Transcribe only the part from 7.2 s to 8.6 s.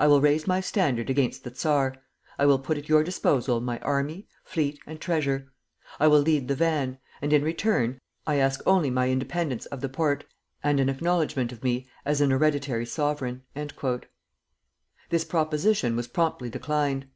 and in return I